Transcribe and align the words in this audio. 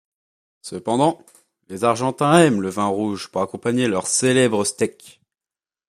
Cependant, 0.63 1.23
les 1.67 1.83
Argentins 1.83 2.39
aiment 2.39 2.63
le 2.63 2.69
vin 2.69 2.87
rouge 2.87 3.27
pour 3.27 3.43
accompagner 3.43 3.87
leurs 3.87 4.07
célèbres 4.07 4.63
steaks. 4.63 5.21